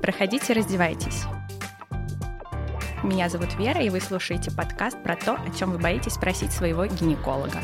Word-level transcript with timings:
Проходите, 0.00 0.54
раздевайтесь. 0.54 1.22
Меня 3.04 3.28
зовут 3.28 3.54
Вера, 3.54 3.80
и 3.80 3.90
вы 3.90 4.00
слушаете 4.00 4.50
подкаст 4.50 5.02
про 5.02 5.16
то, 5.16 5.34
о 5.34 5.50
чем 5.58 5.72
вы 5.72 5.78
боитесь 5.78 6.14
спросить 6.14 6.52
своего 6.52 6.86
гинеколога. 6.86 7.60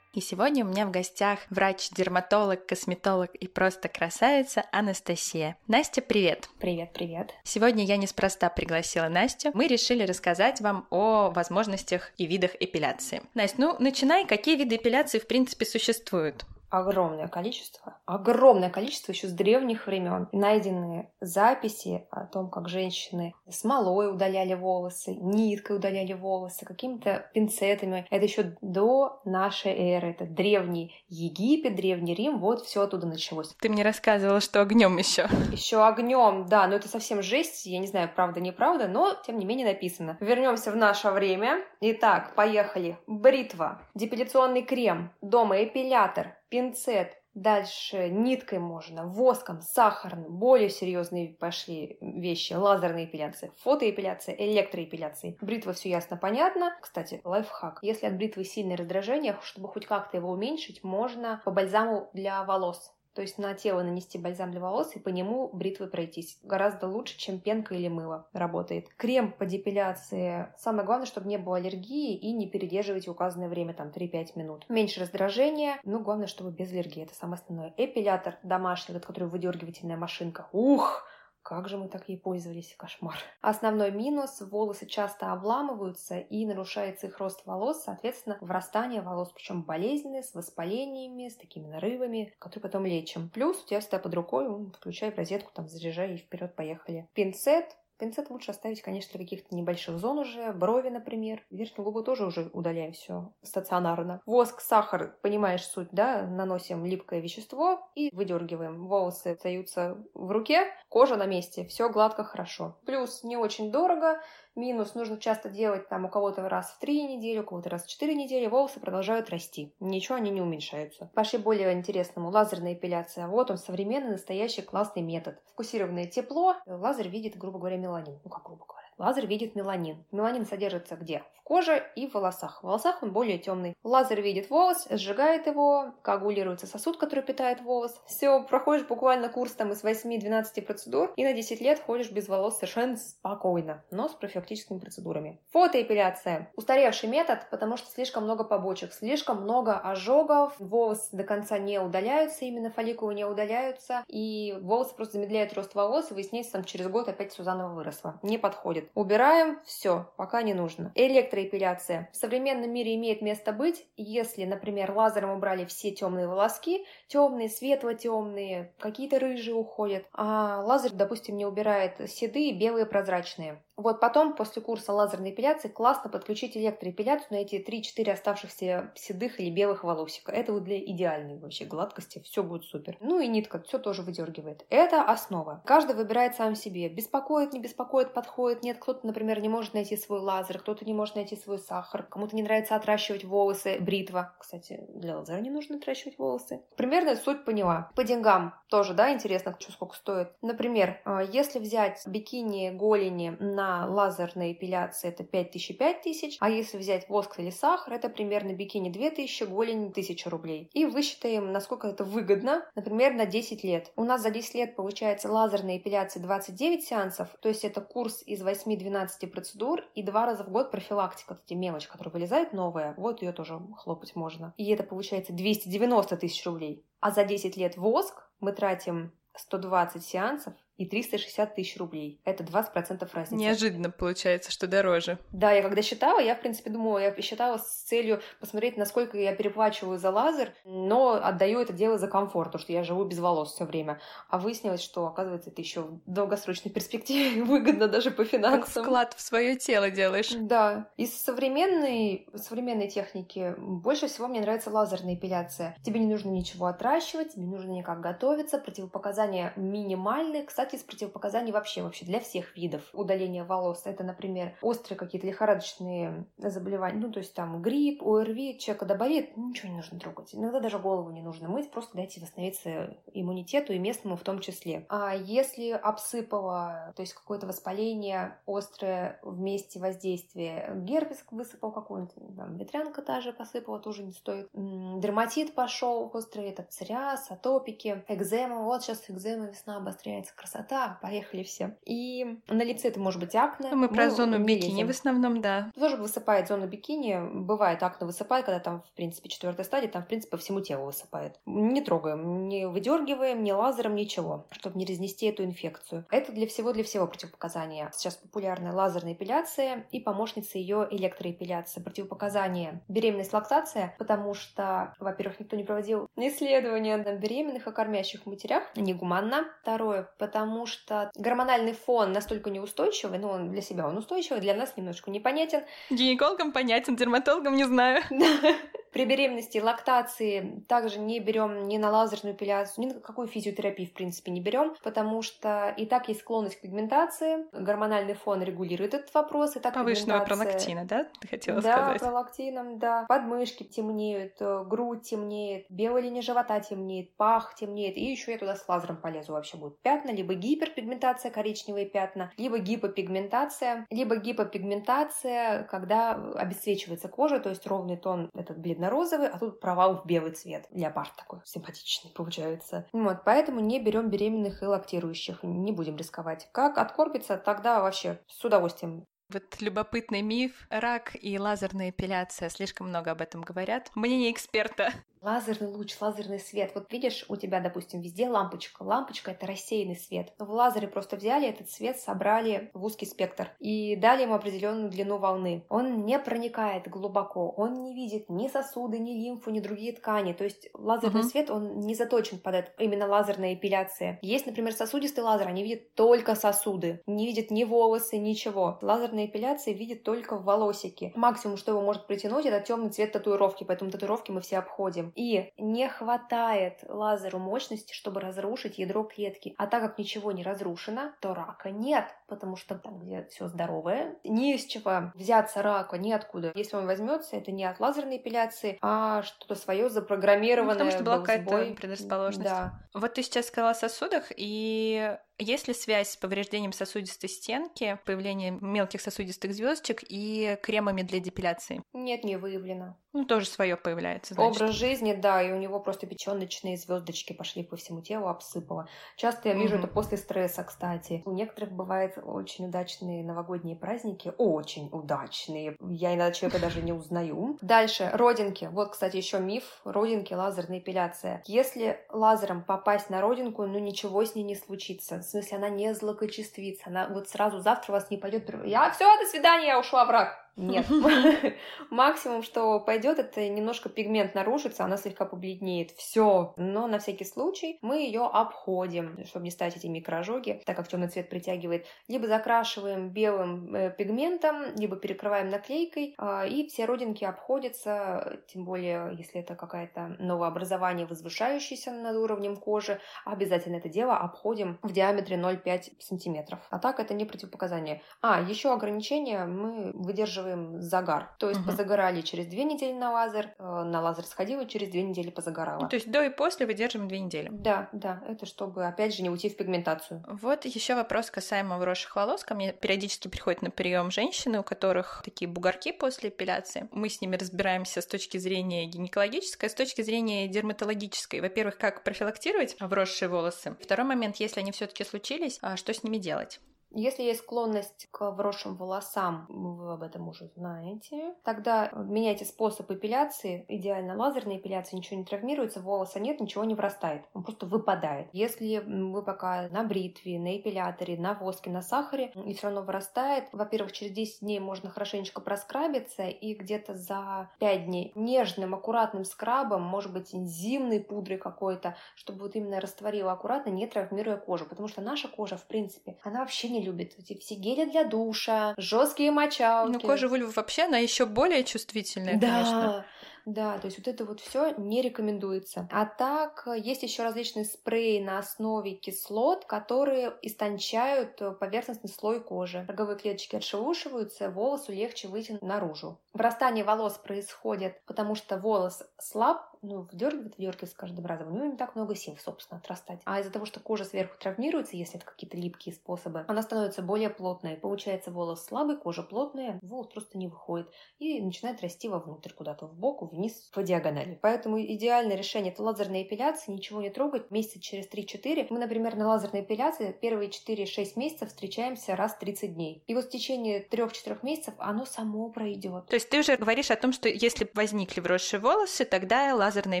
И 0.12 0.20
сегодня 0.22 0.64
у 0.64 0.68
меня 0.68 0.86
в 0.86 0.90
гостях 0.90 1.40
врач-дерматолог, 1.50 2.64
косметолог 2.64 3.34
и 3.34 3.46
просто 3.46 3.88
красавица 3.88 4.64
Анастасия. 4.72 5.58
Настя, 5.68 6.00
привет! 6.00 6.48
Привет, 6.58 6.94
привет! 6.94 7.34
Сегодня 7.44 7.84
я 7.84 7.98
неспроста 7.98 8.48
пригласила 8.48 9.08
Настю. 9.08 9.50
Мы 9.52 9.66
решили 9.66 10.04
рассказать 10.04 10.62
вам 10.62 10.86
о 10.88 11.30
возможностях 11.30 12.12
и 12.16 12.26
видах 12.26 12.52
эпиляции. 12.58 13.22
Настя, 13.34 13.60
ну 13.60 13.76
начинай, 13.78 14.26
какие 14.26 14.56
виды 14.56 14.76
эпиляции 14.76 15.18
в 15.18 15.26
принципе 15.26 15.66
существуют? 15.66 16.46
Огромное 16.70 17.28
количество, 17.28 17.98
огромное 18.06 18.70
количество 18.70 19.12
еще 19.12 19.28
с 19.28 19.32
древних 19.32 19.86
времен 19.86 20.28
найдены 20.32 21.10
записи 21.20 22.06
о 22.10 22.26
том, 22.26 22.50
как 22.50 22.68
женщины 22.68 23.34
смолой 23.48 24.10
удаляли 24.10 24.54
волосы, 24.54 25.14
ниткой 25.14 25.76
удаляли 25.76 26.12
волосы, 26.12 26.64
какими-то 26.64 27.30
пинцетами. 27.34 28.06
Это 28.10 28.24
еще 28.24 28.56
до 28.60 29.20
нашей 29.24 29.72
эры. 29.72 30.10
Это 30.10 30.24
древний 30.24 30.94
Египет, 31.08 31.76
древний 31.76 32.14
Рим. 32.14 32.38
Вот 32.38 32.64
все 32.64 32.82
оттуда 32.82 33.06
началось. 33.06 33.54
Ты 33.60 33.68
мне 33.68 33.82
рассказывала, 33.82 34.40
что 34.40 34.60
огнем 34.60 34.96
еще. 34.96 35.28
Еще 35.52 35.84
огнем, 35.84 36.46
да, 36.46 36.66
но 36.66 36.76
это 36.76 36.88
совсем 36.88 37.22
жесть. 37.22 37.66
Я 37.66 37.78
не 37.78 37.86
знаю, 37.86 38.10
правда, 38.14 38.40
неправда, 38.40 38.88
но 38.88 39.14
тем 39.26 39.38
не 39.38 39.44
менее 39.44 39.66
написано. 39.66 40.16
Вернемся 40.20 40.70
в 40.70 40.76
наше 40.76 41.10
время. 41.10 41.64
Итак, 41.80 42.34
поехали. 42.34 42.98
Бритва, 43.06 43.82
депиляционный 43.94 44.62
крем, 44.62 45.12
дома 45.20 45.62
эпилятор, 45.62 46.36
пинцет, 46.48 47.16
Дальше 47.36 48.08
ниткой 48.08 48.60
можно, 48.60 49.06
воском, 49.06 49.60
сахарным, 49.60 50.38
более 50.38 50.70
серьезные 50.70 51.34
пошли 51.34 51.98
вещи, 52.00 52.54
лазерная 52.54 53.04
эпиляция, 53.04 53.52
фотоэпиляция, 53.58 54.34
электроэпиляция. 54.36 55.36
Бритва 55.42 55.74
все 55.74 55.90
ясно, 55.90 56.16
понятно. 56.16 56.74
Кстати, 56.80 57.20
лайфхак. 57.24 57.80
Если 57.82 58.06
от 58.06 58.16
бритвы 58.16 58.44
сильное 58.44 58.78
раздражение, 58.78 59.38
чтобы 59.42 59.68
хоть 59.68 59.84
как-то 59.84 60.16
его 60.16 60.30
уменьшить, 60.30 60.82
можно 60.82 61.42
по 61.44 61.50
бальзаму 61.50 62.08
для 62.14 62.42
волос 62.42 62.95
то 63.16 63.22
есть 63.22 63.38
на 63.38 63.54
тело 63.54 63.82
нанести 63.82 64.18
бальзам 64.18 64.50
для 64.50 64.60
волос 64.60 64.94
и 64.94 64.98
по 64.98 65.08
нему 65.08 65.48
бритвой 65.50 65.88
пройтись. 65.88 66.38
Гораздо 66.42 66.86
лучше, 66.86 67.16
чем 67.16 67.40
пенка 67.40 67.74
или 67.74 67.88
мыло 67.88 68.28
работает. 68.34 68.88
Крем 68.98 69.32
по 69.32 69.46
депиляции. 69.46 70.48
Самое 70.58 70.84
главное, 70.84 71.06
чтобы 71.06 71.26
не 71.26 71.38
было 71.38 71.56
аллергии 71.56 72.14
и 72.14 72.30
не 72.32 72.46
передерживать 72.46 73.08
указанное 73.08 73.48
время, 73.48 73.72
там 73.72 73.88
3-5 73.88 74.32
минут. 74.34 74.66
Меньше 74.68 75.00
раздражения, 75.00 75.80
но 75.82 75.98
главное, 76.00 76.26
чтобы 76.26 76.50
без 76.50 76.70
аллергии. 76.70 77.04
Это 77.04 77.14
самое 77.14 77.40
основное. 77.40 77.72
Эпилятор 77.78 78.36
домашний, 78.42 78.94
вот, 78.94 79.06
который 79.06 79.28
выдергивательная 79.28 79.96
машинка. 79.96 80.48
Ух! 80.52 81.06
Как 81.46 81.68
же 81.68 81.78
мы 81.78 81.86
так 81.86 82.08
ей 82.08 82.18
пользовались? 82.18 82.74
Кошмар. 82.76 83.14
Основной 83.40 83.92
минус– 83.92 84.40
волосы 84.50 84.84
часто 84.86 85.30
обламываются 85.30 86.18
и 86.18 86.44
нарушается 86.44 87.06
их 87.06 87.20
рост 87.20 87.46
волос, 87.46 87.84
соответственно, 87.84 88.36
врастание 88.40 89.00
волос, 89.00 89.30
причем 89.32 89.62
болезненные, 89.62 90.24
с 90.24 90.34
воспалениями, 90.34 91.28
с 91.28 91.36
такими 91.36 91.68
нарывами, 91.68 92.34
которые 92.40 92.62
потом 92.62 92.84
лечим. 92.84 93.30
Плюс 93.30 93.62
у 93.62 93.66
тебя 93.68 93.78
всегда 93.78 94.00
под 94.00 94.14
рукой, 94.14 94.48
включай 94.72 95.12
в 95.12 95.16
розетку, 95.16 95.52
там 95.54 95.68
заряжай 95.68 96.14
и 96.14 96.18
вперед 96.18 96.56
поехали. 96.56 97.08
Пинцет 97.14 97.76
Пинцет 97.98 98.30
лучше 98.30 98.50
оставить, 98.50 98.82
конечно, 98.82 99.12
для 99.12 99.24
каких-то 99.24 99.54
небольших 99.54 99.98
зон 99.98 100.18
уже, 100.18 100.52
брови, 100.52 100.88
например. 100.88 101.44
Верхнюю 101.50 101.84
губу 101.84 102.02
тоже 102.02 102.26
уже 102.26 102.50
удаляем 102.52 102.92
все 102.92 103.32
стационарно. 103.42 104.20
Воск, 104.26 104.60
сахар, 104.60 105.16
понимаешь 105.22 105.66
суть, 105.66 105.88
да? 105.92 106.26
Наносим 106.26 106.84
липкое 106.84 107.20
вещество 107.20 107.90
и 107.94 108.10
выдергиваем. 108.14 108.86
Волосы 108.86 109.28
остаются 109.28 109.96
в 110.14 110.30
руке, 110.30 110.66
кожа 110.88 111.16
на 111.16 111.26
месте, 111.26 111.64
все 111.66 111.88
гладко, 111.88 112.24
хорошо. 112.24 112.78
Плюс 112.84 113.24
не 113.24 113.36
очень 113.36 113.72
дорого, 113.72 114.20
Минус 114.56 114.94
нужно 114.94 115.18
часто 115.18 115.50
делать 115.50 115.86
там 115.90 116.06
у 116.06 116.08
кого-то 116.08 116.48
раз 116.48 116.70
в 116.70 116.78
три 116.78 117.02
недели, 117.02 117.40
у 117.40 117.44
кого-то 117.44 117.68
раз 117.68 117.84
в 117.84 117.88
четыре 117.88 118.14
недели, 118.14 118.46
волосы 118.46 118.80
продолжают 118.80 119.28
расти. 119.28 119.74
Ничего 119.80 120.16
они 120.16 120.30
не 120.30 120.40
уменьшаются. 120.40 121.10
Пошли 121.14 121.38
более 121.38 121.74
интересному. 121.74 122.30
Лазерная 122.30 122.72
эпиляция. 122.72 123.28
Вот 123.28 123.50
он, 123.50 123.58
современный, 123.58 124.12
настоящий 124.12 124.62
классный 124.62 125.02
метод. 125.02 125.38
Фокусированное 125.50 126.06
тепло. 126.06 126.56
Лазер 126.64 127.08
видит, 127.08 127.36
грубо 127.36 127.58
говоря, 127.58 127.76
меланин. 127.76 128.18
Ну, 128.24 128.30
как 128.30 128.44
грубо 128.44 128.64
говоря. 128.64 128.86
Лазер 128.96 129.26
видит 129.26 129.56
меланин. 129.56 130.02
Меланин 130.10 130.46
содержится 130.46 130.96
где? 130.96 131.22
Коже 131.46 131.86
и 131.94 132.08
в 132.08 132.14
волосах. 132.14 132.58
В 132.60 132.66
волосах 132.66 133.04
он 133.04 133.12
более 133.12 133.38
темный. 133.38 133.76
Лазер 133.84 134.20
видит 134.20 134.50
волос, 134.50 134.88
сжигает 134.90 135.46
его, 135.46 135.94
коагулируется 136.02 136.66
сосуд, 136.66 136.96
который 136.96 137.22
питает 137.22 137.60
волос. 137.60 137.94
Все, 138.04 138.42
проходишь 138.42 138.84
буквально 138.84 139.28
курс 139.28 139.52
там 139.52 139.70
из 139.70 139.84
8-12 139.84 140.62
процедур 140.62 141.12
и 141.14 141.22
на 141.22 141.32
10 141.32 141.60
лет 141.60 141.78
ходишь 141.78 142.10
без 142.10 142.26
волос 142.26 142.56
совершенно 142.56 142.96
спокойно, 142.96 143.84
но 143.92 144.08
с 144.08 144.14
профилактическими 144.14 144.80
процедурами. 144.80 145.40
Фотоэпиляция. 145.52 146.50
Устаревший 146.56 147.08
метод, 147.08 147.46
потому 147.48 147.76
что 147.76 147.88
слишком 147.92 148.24
много 148.24 148.42
побочек, 148.42 148.92
слишком 148.92 149.42
много 149.42 149.78
ожогов, 149.78 150.56
волосы 150.58 151.16
до 151.16 151.22
конца 151.22 151.58
не 151.58 151.78
удаляются, 151.78 152.44
именно 152.44 152.72
фолликулы 152.72 153.14
не 153.14 153.24
удаляются, 153.24 154.04
и 154.08 154.58
волосы 154.62 154.96
просто 154.96 155.18
замедляют 155.18 155.54
рост 155.54 155.76
волос, 155.76 156.10
и 156.10 156.14
выясняется, 156.14 156.54
там 156.54 156.64
через 156.64 156.88
год 156.88 157.06
опять 157.06 157.32
все 157.32 157.44
заново 157.44 157.72
выросло. 157.72 158.18
Не 158.24 158.36
подходит. 158.36 158.90
Убираем, 158.96 159.60
все, 159.64 160.10
пока 160.16 160.42
не 160.42 160.52
нужно. 160.52 160.90
Электроэпиляция. 161.36 162.08
В 162.12 162.16
современном 162.16 162.72
мире 162.72 162.94
имеет 162.94 163.20
место 163.20 163.52
быть, 163.52 163.86
если, 163.96 164.44
например, 164.44 164.92
лазером 164.92 165.30
убрали 165.30 165.66
все 165.66 165.90
темные 165.90 166.26
волоски, 166.26 166.86
темные, 167.08 167.50
светло-темные, 167.50 168.72
какие-то 168.78 169.18
рыжие 169.18 169.54
уходят, 169.54 170.06
а 170.12 170.62
лазер, 170.64 170.92
допустим, 170.92 171.36
не 171.36 171.44
убирает 171.44 172.10
седые, 172.10 172.58
белые, 172.58 172.86
прозрачные. 172.86 173.62
Вот 173.76 174.00
потом, 174.00 174.34
после 174.34 174.62
курса 174.62 174.92
лазерной 174.92 175.30
эпиляции, 175.30 175.68
классно 175.68 176.08
подключить 176.08 176.56
электроэпиляцию 176.56 177.28
на 177.30 177.36
эти 177.36 177.56
3-4 177.56 178.10
оставшихся 178.10 178.90
седых 178.94 179.38
или 179.38 179.50
белых 179.50 179.84
волосика. 179.84 180.32
Это 180.32 180.54
вот 180.54 180.64
для 180.64 180.80
идеальной 180.80 181.38
вообще 181.38 181.66
гладкости. 181.66 182.22
Все 182.24 182.42
будет 182.42 182.64
супер. 182.64 182.96
Ну 183.00 183.20
и 183.20 183.28
нитка 183.28 183.60
все 183.60 183.78
тоже 183.78 184.02
выдергивает. 184.02 184.64
Это 184.70 185.02
основа. 185.02 185.62
Каждый 185.66 185.94
выбирает 185.94 186.36
сам 186.36 186.54
себе. 186.54 186.88
Беспокоит, 186.88 187.52
не 187.52 187.60
беспокоит, 187.60 188.14
подходит, 188.14 188.62
нет. 188.62 188.78
Кто-то, 188.78 189.06
например, 189.06 189.40
не 189.40 189.50
может 189.50 189.74
найти 189.74 189.96
свой 189.96 190.20
лазер, 190.20 190.58
кто-то 190.58 190.86
не 190.86 190.94
может 190.94 191.14
найти 191.14 191.36
свой 191.36 191.58
сахар, 191.58 192.02
кому-то 192.04 192.34
не 192.34 192.42
нравится 192.42 192.76
отращивать 192.76 193.24
волосы, 193.24 193.76
бритва. 193.78 194.34
Кстати, 194.38 194.86
для 194.88 195.18
лазера 195.18 195.40
не 195.40 195.50
нужно 195.50 195.76
отращивать 195.76 196.18
волосы. 196.18 196.62
Примерно 196.76 197.14
суть 197.14 197.44
поняла. 197.44 197.90
По 197.94 198.04
деньгам 198.04 198.54
тоже, 198.68 198.94
да, 198.94 199.12
интересно, 199.12 199.54
что 199.58 199.70
сколько 199.72 199.96
стоит. 199.96 200.28
Например, 200.40 201.00
а, 201.04 201.22
если 201.22 201.58
взять 201.58 202.02
бикини 202.06 202.70
голени 202.70 203.36
на 203.38 203.65
на 203.66 203.86
лазерной 203.86 204.52
эпиляции 204.52 205.08
это 205.08 205.24
5000 205.24 205.70
и 205.70 205.74
5000, 205.74 206.36
а 206.40 206.50
если 206.50 206.78
взять 206.78 207.08
воск 207.08 207.38
или 207.38 207.50
сахар, 207.50 207.94
это 207.94 208.08
примерно 208.08 208.52
бикини 208.52 208.90
2000, 208.90 209.44
голень 209.44 209.88
1000 209.88 210.30
рублей. 210.30 210.70
И 210.72 210.86
высчитаем, 210.86 211.52
насколько 211.52 211.88
это 211.88 212.04
выгодно, 212.04 212.64
например, 212.74 213.14
на 213.14 213.26
10 213.26 213.64
лет. 213.64 213.92
У 213.96 214.04
нас 214.04 214.22
за 214.22 214.30
10 214.30 214.54
лет 214.54 214.76
получается 214.76 215.30
лазерная 215.30 215.78
эпиляция 215.78 216.22
29 216.22 216.84
сеансов, 216.84 217.28
то 217.40 217.48
есть 217.48 217.64
это 217.64 217.80
курс 217.80 218.22
из 218.24 218.42
8-12 218.42 219.26
процедур 219.26 219.82
и 219.94 220.02
два 220.02 220.26
раза 220.26 220.44
в 220.44 220.50
год 220.50 220.70
профилактика, 220.70 221.34
вот 221.34 221.42
эти 221.44 221.54
мелочь, 221.54 221.88
которая 221.88 222.12
вылезает 222.12 222.52
новая, 222.52 222.94
вот 222.96 223.22
ее 223.22 223.32
тоже 223.32 223.60
хлопать 223.78 224.14
можно. 224.14 224.54
И 224.56 224.70
это 224.70 224.84
получается 224.84 225.32
290 225.32 226.16
тысяч 226.16 226.44
рублей. 226.46 226.84
А 227.00 227.10
за 227.10 227.24
10 227.24 227.56
лет 227.56 227.76
воск 227.76 228.28
мы 228.40 228.52
тратим 228.52 229.12
120 229.34 230.04
сеансов 230.04 230.54
и 230.76 230.86
360 230.86 231.54
тысяч 231.54 231.76
рублей. 231.78 232.20
Это 232.24 232.44
20% 232.44 233.08
разницы. 233.12 233.34
Неожиданно 233.34 233.90
получается, 233.90 234.50
что 234.50 234.66
дороже. 234.66 235.18
Да, 235.32 235.52
я 235.52 235.62
когда 235.62 235.82
считала, 235.82 236.20
я, 236.20 236.34
в 236.34 236.40
принципе, 236.40 236.70
думала, 236.70 236.98
я 236.98 237.14
считала 237.22 237.58
с 237.58 237.84
целью 237.84 238.20
посмотреть, 238.40 238.76
насколько 238.76 239.16
я 239.16 239.34
переплачиваю 239.34 239.98
за 239.98 240.10
лазер, 240.10 240.52
но 240.64 241.12
отдаю 241.22 241.60
это 241.60 241.72
дело 241.72 241.98
за 241.98 242.08
комфорт, 242.08 242.48
потому 242.48 242.62
что 242.62 242.72
я 242.72 242.84
живу 242.84 243.04
без 243.04 243.18
волос 243.18 243.54
все 243.54 243.64
время. 243.64 244.00
А 244.28 244.38
выяснилось, 244.38 244.82
что, 244.82 245.06
оказывается, 245.06 245.50
это 245.50 245.60
еще 245.60 245.82
в 245.82 246.00
долгосрочной 246.06 246.70
перспективе 246.70 247.42
выгодно 247.44 247.88
даже 247.88 248.10
по 248.10 248.24
финансам. 248.24 248.62
Как 248.62 248.84
вклад 248.84 249.14
в 249.14 249.20
свое 249.20 249.56
тело 249.56 249.90
делаешь. 249.90 250.30
Да. 250.32 250.88
Из 250.96 251.14
современной, 251.14 252.28
современной 252.34 252.88
техники 252.88 253.54
больше 253.58 254.08
всего 254.08 254.28
мне 254.28 254.40
нравится 254.40 254.70
лазерная 254.70 255.14
эпиляция. 255.14 255.76
Тебе 255.82 256.00
не 256.00 256.06
нужно 256.06 256.30
ничего 256.30 256.66
отращивать, 256.66 257.34
тебе 257.34 257.44
не 257.44 257.54
нужно 257.54 257.72
никак 257.72 258.00
готовиться, 258.00 258.58
противопоказания 258.58 259.52
минимальные. 259.56 260.44
Кстати, 260.44 260.65
сказать 260.66 260.74
из 260.74 260.82
противопоказаний 260.84 261.52
вообще, 261.52 261.82
вообще 261.82 262.04
для 262.04 262.20
всех 262.20 262.56
видов 262.56 262.82
удаления 262.92 263.44
волос. 263.44 263.82
Это, 263.84 264.04
например, 264.04 264.56
острые 264.62 264.98
какие-то 264.98 265.26
лихорадочные 265.26 266.26
заболевания, 266.38 266.98
ну, 266.98 267.12
то 267.12 267.20
есть 267.20 267.34
там 267.34 267.62
грипп, 267.62 268.02
ОРВИ, 268.02 268.58
человек 268.58 268.80
когда 268.80 268.94
болеет, 268.94 269.36
ничего 269.36 269.70
не 269.70 269.76
нужно 269.76 269.98
трогать. 269.98 270.34
Иногда 270.34 270.60
даже 270.60 270.78
голову 270.78 271.10
не 271.10 271.22
нужно 271.22 271.48
мыть, 271.48 271.70
просто 271.70 271.96
дайте 271.96 272.20
восстановиться 272.20 272.96
иммунитету 273.12 273.72
и 273.72 273.78
местному 273.78 274.16
в 274.16 274.22
том 274.22 274.40
числе. 274.40 274.86
А 274.88 275.14
если 275.14 275.70
обсыпало, 275.70 276.92
то 276.96 277.02
есть 277.02 277.14
какое-то 277.14 277.46
воспаление 277.46 278.38
острое 278.46 279.20
вместе 279.22 279.78
воздействия, 279.78 280.72
герпес 280.74 281.24
высыпал 281.30 281.72
какой-нибудь, 281.72 282.36
там, 282.36 282.56
ветрянка 282.56 283.02
та 283.02 283.20
же 283.20 283.32
посыпала, 283.32 283.78
тоже 283.78 284.02
не 284.02 284.12
стоит. 284.12 284.48
Дерматит 284.52 285.54
пошел 285.54 286.10
острый, 286.12 286.50
это 286.50 286.62
псориаз, 286.62 287.30
атопики, 287.30 288.04
экзема. 288.08 288.62
Вот 288.62 288.82
сейчас 288.82 289.08
экзема, 289.08 289.46
весна 289.46 289.76
обостряется, 289.76 290.34
красота, 290.34 290.55
поехали 290.62 291.42
все. 291.42 291.76
И 291.84 292.38
на 292.48 292.62
лице 292.62 292.88
это 292.88 293.00
может 293.00 293.20
быть 293.20 293.34
акне. 293.34 293.70
Мы 293.72 293.88
про 293.88 294.10
зону 294.10 294.38
бикини 294.38 294.84
в 294.84 294.90
основном, 294.90 295.40
да. 295.40 295.70
Тоже 295.74 295.96
высыпает 295.96 296.48
зона 296.48 296.66
бикини. 296.66 297.20
Бывает 297.32 297.82
акне 297.82 298.06
высыпает, 298.06 298.44
когда 298.44 298.60
там, 298.60 298.82
в 298.82 298.92
принципе, 298.92 299.28
четвертая 299.28 299.64
стадия, 299.64 299.90
там, 299.90 300.02
в 300.02 300.06
принципе, 300.06 300.32
по 300.32 300.36
всему 300.36 300.60
телу 300.60 300.86
высыпает. 300.86 301.38
Не 301.46 301.80
трогаем, 301.80 302.48
не 302.48 302.66
выдергиваем, 302.68 303.42
не 303.42 303.52
лазером, 303.52 303.94
ничего, 303.94 304.46
чтобы 304.50 304.78
не 304.78 304.86
разнести 304.86 305.26
эту 305.26 305.44
инфекцию. 305.44 306.04
Это 306.10 306.32
для 306.32 306.46
всего, 306.46 306.72
для 306.72 306.84
всего 306.84 307.06
противопоказания. 307.06 307.90
Сейчас 307.94 308.14
популярная 308.16 308.72
лазерная 308.72 309.14
эпиляция 309.14 309.86
и 309.90 310.00
помощница 310.00 310.58
ее 310.58 310.86
электроэпиляция. 310.90 311.82
Противопоказание 311.82 312.82
беременность, 312.88 313.32
лактация, 313.32 313.94
потому 313.98 314.34
что, 314.34 314.94
во-первых, 314.98 315.40
никто 315.40 315.56
не 315.56 315.64
проводил 315.64 316.08
исследования 316.16 316.96
на 316.96 317.14
беременных 317.14 317.66
и 317.66 317.72
кормящих 317.72 318.26
матерях, 318.26 318.64
негуманно. 318.76 319.46
Второе, 319.62 320.08
потому 320.18 320.45
что 320.66 321.10
гормональный 321.16 321.72
фон 321.72 322.12
настолько 322.12 322.50
неустойчивый, 322.50 323.18
ну, 323.18 323.28
он 323.28 323.50
для 323.50 323.62
себя 323.62 323.86
он 323.86 323.96
устойчивый, 323.96 324.40
для 324.40 324.54
нас 324.54 324.76
немножко 324.76 325.10
непонятен. 325.10 325.62
Гинекологам 325.90 326.52
понятен, 326.52 326.96
дерматологам 326.96 327.56
не 327.56 327.64
знаю. 327.64 328.02
При 328.96 329.04
беременности, 329.04 329.58
лактации 329.58 330.64
также 330.68 330.98
не 330.98 331.20
берем 331.20 331.68
ни 331.68 331.76
на 331.76 331.90
лазерную 331.90 332.34
эпиляцию, 332.34 332.86
ни 332.86 332.94
на 332.94 333.00
какую 333.00 333.28
физиотерапию, 333.28 333.86
в 333.86 333.92
принципе, 333.92 334.30
не 334.30 334.40
берем, 334.40 334.74
потому 334.82 335.20
что 335.20 335.74
и 335.76 335.84
так 335.84 336.08
есть 336.08 336.20
склонность 336.20 336.56
к 336.56 336.62
пигментации, 336.62 337.44
гормональный 337.52 338.14
фон 338.14 338.42
регулирует 338.42 338.94
этот 338.94 339.12
вопрос, 339.12 339.54
и 339.54 339.60
так 339.60 339.74
Повышенного 339.74 340.24
пролактина, 340.24 340.86
да, 340.86 341.08
ты 341.20 341.28
хотела 341.28 341.60
да, 341.60 341.72
сказать? 341.76 342.00
Да, 342.00 342.06
пролактином, 342.06 342.78
да. 342.78 343.04
Подмышки 343.06 343.64
темнеют, 343.64 344.40
э, 344.40 344.64
грудь 344.64 345.02
темнеет, 345.02 345.66
белая 345.68 346.02
линия 346.02 346.22
живота 346.22 346.58
темнеет, 346.60 347.14
пах 347.16 347.54
темнеет, 347.54 347.98
и 347.98 348.04
еще 348.10 348.32
я 348.32 348.38
туда 348.38 348.56
с 348.56 348.66
лазером 348.66 348.96
полезу 348.96 349.32
вообще 349.32 349.58
будут 349.58 349.78
пятна, 349.82 350.10
либо 350.10 350.32
гиперпигментация, 350.32 351.30
коричневые 351.30 351.84
пятна, 351.84 352.32
либо 352.38 352.56
гипопигментация, 352.56 353.86
либо 353.90 354.16
гипопигментация, 354.16 355.64
когда 355.64 356.14
обесцвечивается 356.14 357.08
кожа, 357.08 357.40
то 357.40 357.50
есть 357.50 357.66
ровный 357.66 357.98
тон 357.98 358.30
этот 358.34 358.56
бледно 358.56 358.85
розовый 358.88 359.28
а 359.28 359.38
тут 359.38 359.60
провал 359.60 360.02
в 360.02 360.06
белый 360.06 360.32
цвет. 360.32 360.66
Леопард 360.70 361.14
такой 361.16 361.40
симпатичный 361.44 362.10
получается. 362.10 362.86
Вот, 362.92 363.24
поэтому 363.24 363.60
не 363.60 363.80
берем 363.80 364.10
беременных 364.10 364.62
и 364.62 364.66
лактирующих, 364.66 365.42
не 365.42 365.72
будем 365.72 365.96
рисковать. 365.96 366.48
Как 366.52 366.78
откорпится, 366.78 367.36
тогда 367.36 367.80
вообще 367.80 368.20
с 368.26 368.44
удовольствием 368.44 369.06
вот 369.28 369.60
любопытный 369.60 370.22
миф. 370.22 370.52
Рак 370.70 371.16
и 371.20 371.36
лазерная 371.36 371.90
эпиляция. 371.90 372.48
Слишком 372.48 372.88
много 372.88 373.10
об 373.10 373.20
этом 373.20 373.42
говорят. 373.42 373.90
Мнение 373.96 374.30
эксперта. 374.30 374.92
Лазерный 375.26 375.66
луч, 375.66 375.92
лазерный 376.00 376.38
свет. 376.38 376.70
Вот 376.76 376.92
видишь, 376.92 377.24
у 377.28 377.34
тебя, 377.34 377.58
допустим, 377.58 378.00
везде 378.00 378.28
лампочка. 378.28 378.84
Лампочка— 378.84 379.30
это 379.32 379.44
рассеянный 379.44 379.96
свет. 379.96 380.32
Но 380.38 380.46
в 380.46 380.52
лазере 380.52 380.86
просто 380.86 381.16
взяли 381.16 381.48
этот 381.48 381.68
свет, 381.68 381.98
собрали 381.98 382.70
в 382.74 382.84
узкий 382.84 383.06
спектр 383.06 383.50
и 383.58 383.96
дали 383.96 384.22
ему 384.22 384.34
определенную 384.34 384.88
длину 384.88 385.18
волны. 385.18 385.64
Он 385.68 386.06
не 386.06 386.16
проникает 386.20 386.86
глубоко, 386.86 387.50
он 387.50 387.82
не 387.82 387.92
видит 387.92 388.28
ни 388.28 388.46
сосуды, 388.46 389.00
ни 389.00 389.14
лимфу, 389.14 389.50
ни 389.50 389.58
другие 389.58 389.94
ткани. 389.94 390.32
То 390.32 390.44
есть 390.44 390.68
лазерный 390.74 391.22
uh-huh. 391.22 391.28
свет, 391.28 391.50
он 391.50 391.80
не 391.80 391.96
заточен 391.96 392.38
под 392.38 392.54
это, 392.54 392.70
именно 392.78 393.08
лазерная 393.08 393.54
эпиляция. 393.54 394.20
Есть, 394.22 394.46
например, 394.46 394.74
сосудистый 394.74 395.24
лазер, 395.24 395.48
они 395.48 395.64
видят 395.64 395.92
только 395.94 396.36
сосуды, 396.36 397.02
не 397.08 397.26
видят 397.26 397.50
ни 397.50 397.64
волосы, 397.64 398.16
ничего. 398.16 398.78
Лазерная 398.80 399.26
эпиляция 399.26 399.74
видит 399.74 400.04
только 400.04 400.38
волосики. 400.38 401.12
Максимум, 401.16 401.56
что 401.56 401.72
его 401.72 401.80
может 401.80 402.06
притянуть, 402.06 402.46
это 402.46 402.64
темный 402.64 402.90
цвет 402.90 403.10
татуировки, 403.10 403.64
поэтому 403.64 403.90
татуировки 403.90 404.30
мы 404.30 404.40
все 404.40 404.58
обходим. 404.58 405.12
И 405.16 405.52
не 405.56 405.88
хватает 405.88 406.84
лазеру 406.86 407.38
мощности, 407.38 407.94
чтобы 407.94 408.20
разрушить 408.20 408.78
ядро 408.78 409.02
клетки. 409.02 409.54
А 409.56 409.66
так 409.66 409.82
как 409.82 409.98
ничего 409.98 410.30
не 410.30 410.42
разрушено, 410.42 411.12
то 411.20 411.34
рака 411.34 411.70
нет, 411.70 412.04
потому 412.28 412.56
что 412.56 412.76
там, 412.76 413.00
где 413.00 413.24
все 413.30 413.48
здоровое, 413.48 414.16
не 414.24 414.54
из 414.54 414.66
чего 414.66 415.12
взяться 415.14 415.62
рака, 415.62 415.96
ниоткуда. 415.96 416.52
Если 416.54 416.76
он 416.76 416.86
возьмется, 416.86 417.36
это 417.36 417.50
не 417.50 417.64
от 417.64 417.80
лазерной 417.80 418.18
эпиляции, 418.18 418.78
а 418.82 419.22
что-то 419.22 419.54
свое 419.54 419.88
запрограммированное. 419.88 420.74
Ну, 420.74 420.78
потому 420.78 420.90
что 420.90 421.02
была 421.02 421.18
какая-то 421.18 421.74
предрасположенность. 421.74 422.50
Да. 422.50 422.74
Вот 422.92 423.14
ты 423.14 423.22
сейчас 423.22 423.46
сказала 423.46 423.70
о 423.70 423.74
сосудах, 423.74 424.24
и 424.36 425.16
есть 425.38 425.68
ли 425.68 425.74
связь 425.74 426.10
с 426.10 426.16
повреждением 426.16 426.72
сосудистой 426.72 427.28
стенки, 427.28 427.98
появлением 428.04 428.58
мелких 428.60 429.00
сосудистых 429.00 429.54
звездочек 429.54 430.04
и 430.08 430.58
кремами 430.62 431.02
для 431.02 431.20
депиляции? 431.20 431.82
Нет, 431.92 432.24
не 432.24 432.36
выявлено. 432.36 432.96
Ну, 433.16 433.24
тоже 433.24 433.46
свое 433.46 433.76
появляется. 433.76 434.34
Значит. 434.34 434.60
Образ 434.60 434.74
жизни, 434.74 435.14
да, 435.14 435.42
и 435.42 435.50
у 435.50 435.56
него 435.56 435.80
просто 435.80 436.06
печеночные 436.06 436.76
звездочки 436.76 437.32
пошли 437.32 437.62
по 437.62 437.74
всему 437.76 438.02
телу, 438.02 438.28
обсыпало. 438.28 438.88
Часто 439.16 439.48
я 439.48 439.54
вижу 439.54 439.76
mm 439.76 439.78
это 439.78 439.86
после 439.88 440.18
стресса, 440.18 440.64
кстати. 440.64 441.22
У 441.24 441.32
некоторых 441.32 441.72
бывают 441.72 442.18
очень 442.22 442.66
удачные 442.66 443.24
новогодние 443.24 443.74
праздники, 443.74 444.32
очень 444.36 444.90
удачные. 444.92 445.76
Я 445.80 446.14
иногда 446.14 446.32
человека 446.32 446.60
даже 446.60 446.82
не 446.82 446.92
узнаю. 446.92 447.56
Дальше, 447.62 448.10
родинки. 448.12 448.68
Вот, 448.70 448.90
кстати, 448.90 449.16
еще 449.16 449.38
миф. 449.38 449.80
Родинки, 449.84 450.34
лазерная 450.34 450.80
эпиляция. 450.80 451.42
Если 451.46 451.98
лазером 452.10 452.64
попасть 452.64 453.08
на 453.08 453.22
родинку, 453.22 453.64
ну 453.64 453.78
ничего 453.78 454.24
с 454.24 454.34
ней 454.34 454.42
не 454.42 454.56
случится 454.56 455.22
в 455.26 455.30
смысле, 455.30 455.58
она 455.58 455.68
не 455.68 455.92
злокочествится, 455.94 456.84
она 456.86 457.08
вот 457.08 457.28
сразу 457.28 457.60
завтра 457.60 457.92
вас 457.92 458.10
не 458.10 458.16
пойдет, 458.16 458.48
я 458.64 458.90
все, 458.90 459.04
до 459.18 459.26
свидания, 459.26 459.68
я 459.68 459.80
ушла 459.80 460.04
в. 460.06 460.45
Нет. 460.56 460.86
Максимум, 461.90 462.42
что 462.42 462.80
пойдет, 462.80 463.18
это 463.18 463.46
немножко 463.48 463.88
пигмент 463.88 464.34
нарушится, 464.34 464.84
она 464.84 464.96
слегка 464.96 465.26
побледнеет. 465.26 465.92
Все. 465.92 466.54
Но 466.56 466.86
на 466.86 466.98
всякий 466.98 467.24
случай 467.24 467.78
мы 467.82 467.98
ее 467.98 468.24
обходим, 468.24 469.22
чтобы 469.26 469.44
не 469.44 469.50
стать 469.50 469.76
эти 469.76 469.86
микроожоги, 469.86 470.62
так 470.64 470.76
как 470.76 470.88
темный 470.88 471.08
цвет 471.08 471.28
притягивает. 471.28 471.86
Либо 472.08 472.26
закрашиваем 472.26 473.10
белым 473.10 473.74
э, 473.74 473.90
пигментом, 473.90 474.74
либо 474.76 474.96
перекрываем 474.96 475.50
наклейкой, 475.50 476.14
э, 476.18 476.48
и 476.48 476.66
все 476.68 476.86
родинки 476.86 477.24
обходятся, 477.24 478.40
тем 478.48 478.64
более, 478.64 479.14
если 479.18 479.42
это 479.42 479.54
какое-то 479.54 480.16
новообразование, 480.18 481.06
возвышающееся 481.06 481.90
над 481.90 482.16
уровнем 482.16 482.56
кожи, 482.56 482.98
обязательно 483.26 483.76
это 483.76 483.90
дело 483.90 484.16
обходим 484.16 484.78
в 484.82 484.92
диаметре 484.92 485.36
0,5 485.36 486.00
сантиметров. 486.00 486.60
А 486.70 486.78
так 486.78 486.98
это 486.98 487.12
не 487.12 487.26
противопоказание. 487.26 488.02
А, 488.22 488.40
еще 488.40 488.72
ограничение 488.72 489.44
мы 489.44 489.92
выдерживаем 489.92 490.45
поддерживаем 490.46 490.80
загар. 490.80 491.30
То 491.38 491.48
есть 491.48 491.60
угу. 491.60 491.70
позагорали 491.70 492.20
через 492.20 492.46
две 492.46 492.64
недели 492.64 492.92
на 492.92 493.12
лазер, 493.12 493.50
э, 493.58 493.62
на 493.62 494.00
лазер 494.00 494.24
сходила, 494.24 494.66
через 494.66 494.90
две 494.90 495.02
недели 495.02 495.30
позагорала. 495.30 495.82
Ну, 495.82 495.88
то 495.88 495.96
есть 495.96 496.10
до 496.10 496.24
и 496.24 496.30
после 496.30 496.66
выдерживаем 496.66 497.08
две 497.08 497.20
недели. 497.20 497.48
Да, 497.52 497.88
да, 497.92 498.22
это 498.28 498.46
чтобы, 498.46 498.86
опять 498.86 499.14
же, 499.14 499.22
не 499.22 499.30
уйти 499.30 499.48
в 499.48 499.56
пигментацию. 499.56 500.22
Вот 500.28 500.64
еще 500.64 500.94
вопрос 500.94 501.30
касаемо 501.30 501.78
вросших 501.78 502.16
волос. 502.16 502.44
Ко 502.44 502.54
мне 502.54 502.72
периодически 502.72 503.28
приходят 503.28 503.62
на 503.62 503.70
прием 503.70 504.10
женщины, 504.10 504.60
у 504.60 504.62
которых 504.62 505.22
такие 505.24 505.48
бугорки 505.48 505.92
после 505.92 506.30
эпиляции. 506.30 506.88
Мы 506.92 507.08
с 507.08 507.20
ними 507.20 507.36
разбираемся 507.36 508.00
с 508.00 508.06
точки 508.06 508.38
зрения 508.38 508.86
гинекологической, 508.86 509.68
с 509.68 509.74
точки 509.74 510.02
зрения 510.02 510.48
дерматологической. 510.48 511.40
Во-первых, 511.40 511.78
как 511.78 512.04
профилактировать 512.04 512.76
вросшие 512.80 513.28
волосы. 513.28 513.76
Второй 513.80 514.06
момент, 514.06 514.36
если 514.36 514.60
они 514.60 514.72
все-таки 514.72 515.04
случились, 515.04 515.58
а 515.62 515.76
что 515.76 515.92
с 515.92 516.02
ними 516.02 516.18
делать? 516.18 516.60
Если 516.96 517.24
есть 517.24 517.40
склонность 517.40 518.08
к 518.10 518.30
вросшим 518.30 518.74
волосам, 518.74 519.44
вы 519.50 519.92
об 519.92 520.02
этом 520.02 520.28
уже 520.28 520.46
знаете, 520.56 521.34
тогда 521.44 521.90
меняйте 521.94 522.46
способ 522.46 522.90
эпиляции. 522.90 523.66
Идеально 523.68 524.16
лазерная 524.16 524.56
эпиляция, 524.56 524.96
ничего 524.96 525.18
не 525.18 525.26
травмируется, 525.26 525.80
волоса 525.80 526.20
нет, 526.20 526.40
ничего 526.40 526.64
не 526.64 526.74
вырастает. 526.74 527.26
Он 527.34 527.44
просто 527.44 527.66
выпадает. 527.66 528.30
Если 528.32 528.78
вы 528.78 529.22
пока 529.22 529.68
на 529.68 529.84
бритве, 529.84 530.38
на 530.38 530.56
эпиляторе, 530.56 531.18
на 531.18 531.34
воске, 531.34 531.68
на 531.68 531.82
сахаре, 531.82 532.32
и 532.46 532.54
все 532.54 532.68
равно 532.68 532.80
вырастает, 532.80 533.50
во-первых, 533.52 533.92
через 533.92 534.12
10 534.12 534.40
дней 534.40 534.58
можно 534.58 534.88
хорошенечко 534.88 535.42
проскрабиться, 535.42 536.22
и 536.22 536.54
где-то 536.54 536.94
за 536.94 537.50
5 537.58 537.84
дней 537.84 538.12
нежным, 538.14 538.74
аккуратным 538.74 539.26
скрабом, 539.26 539.82
может 539.82 540.14
быть, 540.14 540.34
энзимной 540.34 541.00
пудрой 541.00 541.36
какой-то, 541.36 541.94
чтобы 542.14 542.40
вот 542.40 542.56
именно 542.56 542.80
растворила 542.80 543.32
аккуратно, 543.32 543.68
не 543.68 543.86
травмируя 543.86 544.38
кожу. 544.38 544.64
Потому 544.64 544.88
что 544.88 545.02
наша 545.02 545.28
кожа, 545.28 545.58
в 545.58 545.66
принципе, 545.66 546.16
она 546.22 546.40
вообще 546.40 546.70
не 546.70 546.85
любит 546.86 547.14
эти 547.18 547.38
все 547.38 547.54
гели 547.54 547.84
для 547.84 548.04
душа, 548.04 548.74
жесткие 548.78 549.30
мочалки. 549.30 549.92
Ну, 549.92 550.00
кожа 550.00 550.28
вульвы 550.28 550.50
вообще, 550.50 550.82
она 550.82 550.98
еще 550.98 551.26
более 551.26 551.64
чувствительная, 551.64 552.38
да. 552.38 552.48
конечно. 552.48 553.06
Да, 553.46 553.78
то 553.78 553.86
есть 553.86 553.96
вот 553.98 554.08
это 554.08 554.24
вот 554.24 554.40
все 554.40 554.74
не 554.76 555.00
рекомендуется. 555.02 555.88
А 555.92 556.04
так, 556.04 556.66
есть 556.76 557.04
еще 557.04 557.22
различные 557.22 557.64
спреи 557.64 558.20
на 558.20 558.38
основе 558.38 558.94
кислот, 558.94 559.64
которые 559.66 560.36
истончают 560.42 561.40
поверхностный 561.60 562.10
слой 562.10 562.42
кожи. 562.42 562.84
Роговые 562.88 563.16
клеточки 563.16 563.54
отшелушиваются, 563.54 564.50
волосу 564.50 564.92
легче 564.92 565.28
выйти 565.28 565.58
наружу. 565.60 566.18
Вырастание 566.34 566.82
волос 566.82 567.18
происходит, 567.18 568.04
потому 568.04 568.34
что 568.34 568.58
волос 568.58 569.04
слаб, 569.18 569.70
ну, 569.80 570.02
вдергивает, 570.02 570.56
вдергивает 570.56 570.90
с 570.90 570.94
каждым 570.94 571.24
разом, 571.24 571.54
ну, 571.54 571.70
не 571.70 571.76
так 571.76 571.94
много 571.94 572.16
сил, 572.16 572.36
собственно, 572.36 572.80
отрастать. 572.80 573.20
А 573.24 573.38
из-за 573.40 573.52
того, 573.52 573.64
что 573.64 573.78
кожа 573.78 574.04
сверху 574.04 574.36
травмируется, 574.38 574.96
если 574.96 575.16
это 575.18 575.24
какие-то 575.26 575.56
липкие 575.56 575.94
способы, 575.94 576.44
она 576.48 576.62
становится 576.62 577.00
более 577.00 577.30
плотной. 577.30 577.76
Получается, 577.76 578.32
волос 578.32 578.64
слабый, 578.64 578.96
кожа 578.96 579.22
плотная, 579.22 579.78
волос 579.82 580.08
просто 580.08 580.36
не 580.36 580.48
выходит 580.48 580.90
и 581.18 581.40
начинает 581.40 581.80
расти 581.80 582.08
вовнутрь, 582.08 582.52
куда-то 582.52 582.86
в 582.86 582.94
бок, 582.94 583.22
вниз, 583.36 583.70
по 583.72 583.82
диагонали. 583.82 584.38
Поэтому 584.42 584.80
идеальное 584.80 585.36
решение– 585.36 585.72
это 585.74 585.82
лазерная 585.82 586.22
эпиляция, 586.22 586.72
ничего 586.74 587.00
не 587.00 587.10
трогать, 587.10 587.50
месяца 587.50 587.80
через 587.80 588.08
3-4. 588.08 588.66
Мы, 588.70 588.78
например, 588.78 589.16
на 589.16 589.28
лазерной 589.28 589.62
эпиляции 589.62 590.16
первые 590.20 590.50
4-6 590.50 591.12
месяцев 591.16 591.48
встречаемся 591.48 592.16
раз 592.16 592.34
в 592.34 592.38
30 592.38 592.74
дней. 592.74 593.02
И 593.06 593.14
вот 593.14 593.26
в 593.26 593.30
течение 593.30 593.86
3-4 593.86 594.38
месяцев 594.42 594.74
оно 594.78 595.04
само 595.04 595.48
пройдет. 595.50 596.06
То 596.06 596.14
есть 596.14 596.28
ты 596.28 596.40
уже 596.40 596.56
говоришь 596.56 596.90
о 596.90 596.96
том, 596.96 597.12
что 597.12 597.28
если 597.28 597.68
возникли 597.74 598.20
вросшие 598.20 598.60
волосы, 598.60 599.04
тогда 599.04 599.54
лазерная 599.54 600.00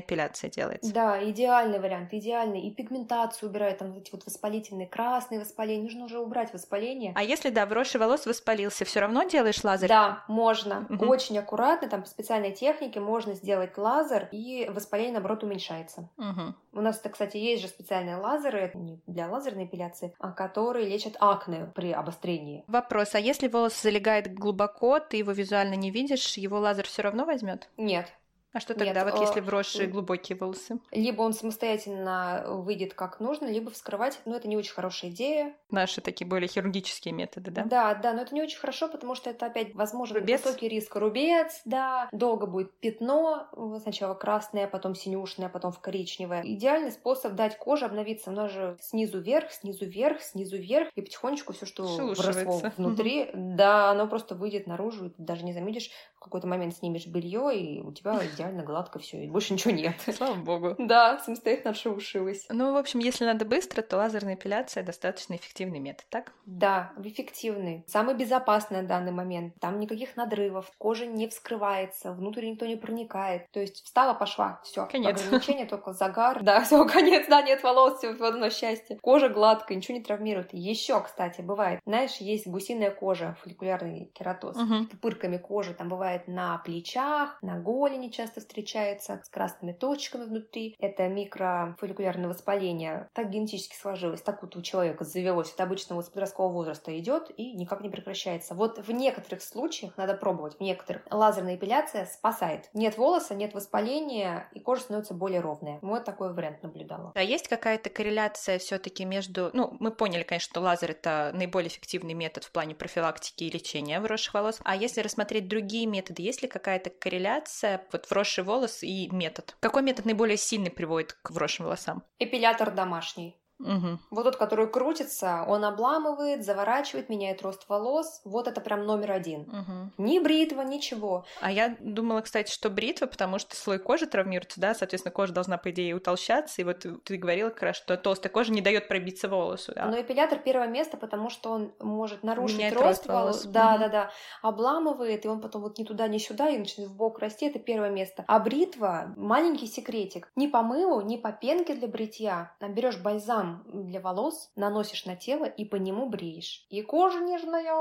эпиляция 0.00 0.50
делается. 0.50 0.92
Да, 0.92 1.22
идеальный 1.30 1.78
вариант, 1.78 2.12
идеальный. 2.12 2.62
И 2.62 2.70
пигментацию 2.70 3.50
убирает, 3.50 3.78
там 3.78 3.96
эти 3.96 4.10
вот 4.12 4.24
воспалительные, 4.26 4.86
красные 4.86 5.40
воспаления. 5.40 5.82
Нужно 5.82 6.04
уже 6.04 6.18
убрать 6.18 6.52
воспаление. 6.52 7.12
А 7.14 7.22
если, 7.22 7.50
да, 7.50 7.66
вросший 7.66 8.00
волос 8.00 8.26
воспалился, 8.26 8.84
все 8.84 9.00
равно 9.00 9.24
делаешь 9.24 9.62
лазер? 9.62 9.88
Да, 9.88 10.24
можно. 10.28 10.86
Угу. 10.90 11.06
Очень 11.06 11.38
аккуратно, 11.38 11.88
там 11.88 12.02
по 12.02 12.08
специальной 12.08 12.52
технике 12.52 13.00
можно 13.00 13.25
сделать 13.34 13.76
лазер, 13.78 14.28
и 14.32 14.68
воспаление, 14.68 15.14
наоборот, 15.14 15.42
уменьшается. 15.42 16.08
Угу. 16.16 16.54
У 16.72 16.80
нас, 16.80 17.00
кстати, 17.00 17.36
есть 17.36 17.62
же 17.62 17.68
специальные 17.68 18.16
лазеры, 18.16 18.60
это 18.60 18.78
не 18.78 19.00
для 19.06 19.28
лазерной 19.28 19.64
эпиляции, 19.64 20.14
а 20.18 20.32
которые 20.32 20.88
лечат 20.88 21.16
акне 21.20 21.70
при 21.74 21.92
обострении. 21.92 22.64
Вопрос, 22.66 23.14
а 23.14 23.20
если 23.20 23.48
волос 23.48 23.80
залегает 23.80 24.32
глубоко, 24.34 25.00
ты 25.00 25.18
его 25.18 25.32
визуально 25.32 25.74
не 25.74 25.90
видишь, 25.90 26.36
его 26.36 26.58
лазер 26.58 26.86
все 26.86 27.02
равно 27.02 27.24
возьмет? 27.24 27.68
Нет, 27.76 28.12
а 28.56 28.60
что 28.60 28.72
тогда, 28.72 29.04
Нет, 29.04 29.12
вот 29.12 29.20
если 29.20 29.40
вросшие 29.40 29.86
глубокие 29.86 30.34
волосы? 30.38 30.78
Либо 30.90 31.20
он 31.20 31.34
самостоятельно 31.34 32.42
выйдет 32.46 32.94
как 32.94 33.20
нужно, 33.20 33.48
либо 33.48 33.70
вскрывать, 33.70 34.18
но 34.24 34.34
это 34.34 34.48
не 34.48 34.56
очень 34.56 34.72
хорошая 34.72 35.10
идея. 35.10 35.54
Наши 35.70 36.00
такие 36.00 36.26
более 36.26 36.48
хирургические 36.48 37.12
методы, 37.12 37.50
да? 37.50 37.64
Да, 37.64 37.94
да, 37.94 38.14
но 38.14 38.22
это 38.22 38.34
не 38.34 38.40
очень 38.40 38.58
хорошо, 38.58 38.88
потому 38.88 39.14
что 39.14 39.28
это 39.28 39.44
опять 39.44 39.74
возможен 39.74 40.16
рубец. 40.16 40.42
высокий 40.42 40.68
риск 40.68 40.96
рубец, 40.96 41.60
да, 41.66 42.08
долго 42.12 42.46
будет 42.46 42.72
пятно, 42.78 43.50
сначала 43.82 44.14
красное, 44.14 44.66
потом 44.66 44.94
синюшное, 44.94 45.50
потом 45.50 45.70
в 45.70 45.80
коричневое. 45.80 46.40
Идеальный 46.42 46.92
способ 46.92 47.34
дать 47.34 47.58
коже 47.58 47.84
обновиться, 47.84 48.30
оно 48.30 48.48
же 48.48 48.78
снизу 48.80 49.20
вверх, 49.20 49.52
снизу 49.52 49.84
вверх, 49.84 50.22
снизу 50.22 50.56
вверх, 50.56 50.88
и 50.94 51.02
потихонечку 51.02 51.52
все, 51.52 51.66
что 51.66 51.82
выросло 51.84 52.72
внутри, 52.78 53.28
да, 53.34 53.90
оно 53.90 54.06
просто 54.06 54.34
выйдет 54.34 54.66
наружу, 54.66 55.04
и 55.04 55.10
ты 55.10 55.22
даже 55.22 55.44
не 55.44 55.52
заметишь, 55.52 55.90
в 56.14 56.20
какой-то 56.20 56.46
момент 56.46 56.74
снимешь 56.74 57.06
белье, 57.06 57.54
и 57.54 57.82
у 57.82 57.92
тебя 57.92 58.18
идеально 58.26 58.45
идеально, 58.46 58.62
гладко 58.62 58.98
все, 58.98 59.24
и 59.24 59.28
больше 59.28 59.52
ничего 59.52 59.72
нет. 59.72 59.94
Слава 60.16 60.34
богу. 60.34 60.74
Да, 60.78 61.18
самостоятельно 61.18 61.70
отшелушилась. 61.70 62.46
Ну, 62.48 62.72
в 62.72 62.76
общем, 62.76 63.00
если 63.00 63.24
надо 63.24 63.44
быстро, 63.44 63.82
то 63.82 63.96
лазерная 63.96 64.34
эпиляция 64.34 64.82
достаточно 64.82 65.34
эффективный 65.34 65.78
метод, 65.78 66.06
так? 66.10 66.32
Да, 66.44 66.92
эффективный. 67.02 67.84
Самый 67.86 68.14
безопасный 68.14 68.82
на 68.82 68.88
данный 68.88 69.12
момент. 69.12 69.54
Там 69.60 69.80
никаких 69.80 70.16
надрывов, 70.16 70.70
кожа 70.78 71.06
не 71.06 71.28
вскрывается, 71.28 72.12
внутрь 72.12 72.46
никто 72.46 72.66
не 72.66 72.76
проникает. 72.76 73.50
То 73.52 73.60
есть 73.60 73.84
встала, 73.84 74.14
пошла, 74.14 74.60
все. 74.64 74.86
Конец. 74.86 75.24
Ограничение 75.26 75.66
только 75.66 75.92
загар. 75.92 76.42
Да, 76.42 76.60
все, 76.64 76.84
конец, 76.86 77.26
да, 77.28 77.42
нет 77.42 77.62
волос, 77.62 77.98
все 77.98 78.14
в 78.14 78.22
одно 78.22 78.50
счастье. 78.50 78.98
Кожа 79.00 79.28
гладкая, 79.28 79.76
ничего 79.76 79.96
не 79.96 80.02
травмирует. 80.02 80.52
Еще, 80.52 81.00
кстати, 81.00 81.40
бывает, 81.40 81.80
знаешь, 81.86 82.16
есть 82.16 82.46
гусиная 82.46 82.90
кожа, 82.90 83.36
фолликулярный 83.42 84.10
кератоз, 84.14 84.56
угу. 84.56 84.86
пырками 85.00 85.36
кожи, 85.36 85.74
там 85.74 85.88
бывает 85.88 86.28
на 86.28 86.58
плечах, 86.58 87.38
на 87.42 87.58
голени 87.58 88.08
часто 88.08 88.35
часто 88.36 88.40
встречается 88.40 89.20
с 89.24 89.28
красными 89.28 89.72
точками 89.72 90.24
внутри. 90.24 90.76
Это 90.78 91.08
микрофолликулярное 91.08 92.28
воспаление. 92.28 93.08
Так 93.14 93.30
генетически 93.30 93.76
сложилось, 93.76 94.20
так 94.20 94.42
вот 94.42 94.56
у 94.56 94.62
человека 94.62 95.04
завелось. 95.04 95.52
Это 95.52 95.64
обычно 95.64 95.96
вот 95.96 96.06
с 96.06 96.08
подросткового 96.08 96.52
возраста 96.52 96.96
идет 96.98 97.30
и 97.36 97.52
никак 97.52 97.80
не 97.80 97.88
прекращается. 97.88 98.54
Вот 98.54 98.78
в 98.78 98.90
некоторых 98.92 99.42
случаях, 99.42 99.96
надо 99.96 100.14
пробовать, 100.14 100.56
в 100.56 100.60
некоторых, 100.60 101.02
лазерная 101.10 101.56
эпиляция 101.56 102.06
спасает. 102.06 102.68
Нет 102.74 102.98
волоса, 102.98 103.34
нет 103.34 103.54
воспаления, 103.54 104.48
и 104.52 104.60
кожа 104.60 104.82
становится 104.82 105.14
более 105.14 105.40
ровная. 105.40 105.78
Вот 105.82 106.04
такой 106.04 106.32
вариант 106.32 106.62
наблюдала. 106.62 107.12
А 107.14 107.22
есть 107.22 107.48
какая-то 107.48 107.90
корреляция 107.90 108.58
все 108.58 108.78
таки 108.78 109.04
между... 109.04 109.50
Ну, 109.52 109.76
мы 109.80 109.90
поняли, 109.90 110.22
конечно, 110.22 110.50
что 110.50 110.60
лазер— 110.60 110.90
это 110.92 111.30
наиболее 111.34 111.68
эффективный 111.68 112.14
метод 112.14 112.44
в 112.44 112.50
плане 112.50 112.74
профилактики 112.74 113.44
и 113.44 113.50
лечения 113.50 114.00
вросших 114.00 114.34
волос. 114.34 114.60
А 114.64 114.76
если 114.76 115.00
рассмотреть 115.00 115.48
другие 115.48 115.86
методы, 115.86 116.22
есть 116.22 116.42
ли 116.42 116.48
какая-то 116.48 116.90
корреляция 116.90 117.84
вот 117.92 118.08
вросших 118.10 118.15
вросший 118.16 118.44
волос 118.44 118.82
и 118.82 119.10
метод. 119.12 119.56
Какой 119.60 119.82
метод 119.82 120.06
наиболее 120.06 120.38
сильный 120.38 120.70
приводит 120.70 121.12
к 121.12 121.30
вросшим 121.30 121.66
волосам? 121.66 122.02
Эпилятор 122.18 122.70
домашний. 122.70 123.36
Угу. 123.58 123.98
Вот 124.10 124.24
тот, 124.24 124.36
который 124.36 124.68
крутится, 124.68 125.44
он 125.48 125.64
обламывает, 125.64 126.44
заворачивает, 126.44 127.08
меняет 127.08 127.42
рост 127.42 127.68
волос. 127.68 128.20
Вот 128.24 128.48
это 128.48 128.60
прям 128.60 128.84
номер 128.84 129.12
один. 129.12 129.42
Угу. 129.42 130.04
Ни 130.04 130.18
бритва, 130.18 130.62
ничего. 130.62 131.24
А 131.40 131.50
я 131.50 131.76
думала, 131.80 132.20
кстати, 132.20 132.52
что 132.52 132.68
бритва, 132.68 133.06
потому 133.06 133.38
что 133.38 133.56
слой 133.56 133.78
кожи 133.78 134.06
травмируется, 134.06 134.60
да, 134.60 134.74
соответственно, 134.74 135.12
кожа 135.12 135.32
должна, 135.32 135.56
по 135.56 135.70
идее, 135.70 135.94
утолщаться. 135.94 136.60
И 136.60 136.64
вот 136.64 136.86
ты 137.04 137.16
говорила 137.16 137.50
как 137.50 137.62
раз, 137.62 137.76
что 137.76 137.96
толстая 137.96 138.32
кожа 138.32 138.52
не 138.52 138.60
дает 138.60 138.88
пробиться 138.88 139.28
волосу. 139.28 139.72
Да. 139.74 139.86
Но 139.86 140.00
эпилятор 140.00 140.38
первое 140.38 140.68
место, 140.68 140.96
потому 140.96 141.30
что 141.30 141.50
он 141.50 141.72
может 141.80 142.22
нарушить 142.22 142.72
рост, 142.72 142.82
рост 142.82 143.06
волос. 143.06 143.44
Да, 143.44 143.72
угу. 143.72 143.80
да, 143.80 143.88
да. 143.88 144.10
Обламывает, 144.42 145.24
и 145.24 145.28
он 145.28 145.40
потом 145.40 145.62
вот 145.62 145.78
ни 145.78 145.84
туда, 145.84 146.08
ни 146.08 146.18
сюда, 146.18 146.50
и 146.50 146.58
начинает 146.58 146.90
в 146.90 146.96
бок 146.96 147.20
расти. 147.20 147.46
Это 147.46 147.58
первое 147.58 147.90
место. 147.90 148.24
А 148.26 148.38
бритва 148.38 149.14
маленький 149.16 149.66
секретик. 149.66 150.30
Ни 150.36 150.46
по 150.46 150.62
мылу, 150.62 151.00
ни 151.00 151.16
по 151.16 151.32
пенке 151.32 151.74
для 151.74 151.88
бритья. 151.88 152.52
Берешь 152.60 152.98
бальзам 152.98 153.45
бальзам 153.46 153.62
для 153.66 154.00
волос 154.00 154.50
наносишь 154.56 155.04
на 155.06 155.16
тело 155.16 155.44
и 155.44 155.64
по 155.64 155.76
нему 155.76 156.08
бреешь. 156.08 156.66
И 156.70 156.82
кожа 156.82 157.20
нежная, 157.20 157.74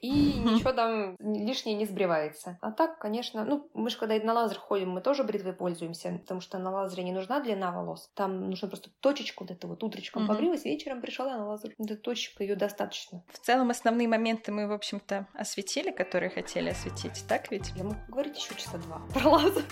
и 0.00 0.10
ничего 0.38 0.72
там 0.72 1.16
лишнее 1.18 1.76
не 1.76 1.86
сбривается. 1.86 2.58
А 2.60 2.72
так, 2.72 2.98
конечно, 2.98 3.44
ну, 3.44 3.68
мы 3.74 3.90
же 3.90 3.98
когда 3.98 4.16
на 4.18 4.32
лазер 4.32 4.58
ходим, 4.58 4.90
мы 4.90 5.00
тоже 5.00 5.24
бритвой 5.24 5.52
пользуемся, 5.52 6.18
потому 6.20 6.40
что 6.40 6.58
на 6.58 6.70
лазере 6.70 7.04
не 7.04 7.12
нужна 7.12 7.40
длина 7.40 7.72
волос. 7.72 8.10
Там 8.14 8.50
нужно 8.50 8.68
просто 8.68 8.90
точечку, 9.00 9.44
вот 9.44 9.50
это 9.50 9.66
вот 9.66 9.82
утречком 9.82 10.24
угу. 10.24 10.32
побрилась, 10.32 10.64
вечером 10.64 11.00
пришла 11.00 11.36
на 11.36 11.46
лазер. 11.46 11.74
Эта 11.78 11.96
точечка, 11.96 12.42
ее 12.42 12.56
достаточно. 12.56 13.22
В 13.32 13.38
целом, 13.38 13.70
основные 13.70 14.08
моменты 14.08 14.52
мы, 14.52 14.66
в 14.66 14.72
общем-то, 14.72 15.26
осветили, 15.34 15.90
которые 15.90 16.30
хотели 16.30 16.70
осветить, 16.70 17.24
так 17.28 17.50
ведь? 17.50 17.72
Я 17.76 17.84
могу 17.84 17.96
говорить 18.08 18.36
еще 18.36 18.54
часа 18.54 18.78
два 18.78 19.00
про 19.14 19.28
лазер. 19.28 19.64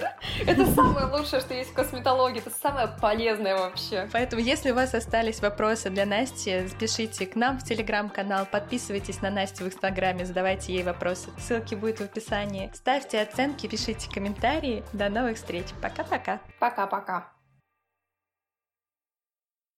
Это 0.47 0.67
самое 0.67 1.07
лучшее, 1.07 1.41
что 1.41 1.55
есть 1.55 1.71
в 1.71 1.75
косметологии, 1.75 2.41
это 2.41 2.51
самое 2.51 2.89
полезное 3.01 3.57
вообще. 3.57 4.09
Поэтому, 4.13 4.43
если 4.43 4.71
у 4.71 4.75
вас 4.75 4.95
остались 4.95 5.34
остались 5.35 5.41
вопросы 5.43 5.91
для 5.91 6.07
Насти, 6.07 6.69
пишите 6.79 7.27
к 7.27 7.37
нам 7.37 7.59
в 7.59 7.65
телеграм-канал, 7.65 8.47
подписывайтесь 8.51 9.21
на 9.23 9.31
Настю 9.31 9.65
в 9.65 9.67
инстаграме, 9.69 10.25
задавайте 10.25 10.73
ей 10.73 10.83
вопросы. 10.83 11.31
Ссылки 11.39 11.75
будут 11.75 11.99
в 11.99 12.03
описании. 12.03 12.71
Ставьте 12.75 13.21
оценки, 13.21 13.67
пишите 13.67 14.11
комментарии. 14.11 14.85
До 14.93 15.09
новых 15.09 15.37
встреч. 15.37 15.67
Пока-пока. 15.83 16.41
Пока-пока. 16.59 17.34